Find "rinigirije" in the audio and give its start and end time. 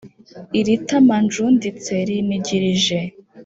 2.07-2.99